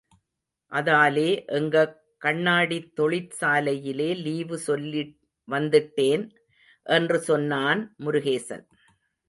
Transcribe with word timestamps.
அதாலே 0.71 1.45
எங்க 1.45 2.03
கண்ணாடித் 2.21 2.91
தொழிற்சாலையிலே 2.99 4.15
லீவு 4.21 4.57
சொல்லி 4.57 5.19
வந்திட்டேன். 5.51 6.29
என்று 6.83 7.19
சொன்னான் 7.19 7.95
முருகேசன். 7.99 8.65